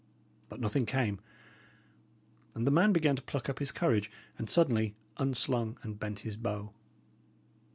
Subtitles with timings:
[0.49, 1.19] But nothing came;
[2.55, 6.37] and the man began to pluck up his courage, and suddenly unslung and bent his
[6.37, 6.71] bow.